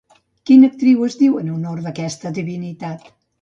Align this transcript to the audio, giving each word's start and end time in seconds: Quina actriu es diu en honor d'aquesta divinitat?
Quina 0.49 0.69
actriu 0.71 1.03
es 1.07 1.17
diu 1.19 1.35
en 1.41 1.51
honor 1.57 1.83
d'aquesta 1.89 2.33
divinitat? 2.39 3.07